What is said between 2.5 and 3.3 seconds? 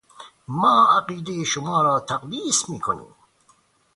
میکنیم.